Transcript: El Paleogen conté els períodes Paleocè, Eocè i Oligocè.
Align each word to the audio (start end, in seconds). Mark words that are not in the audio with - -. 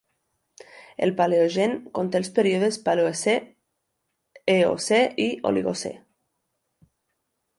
El 1.07 1.11
Paleogen 1.19 1.75
conté 1.97 2.21
els 2.21 2.31
períodes 2.39 2.79
Paleocè, 2.87 3.35
Eocè 4.55 5.01
i 5.29 5.31
Oligocè. 5.51 5.95